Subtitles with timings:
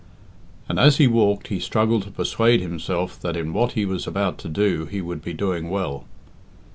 [0.67, 4.39] And as he walked he struggled to persuade himself that in what he was about
[4.39, 6.05] to do he would be doing well.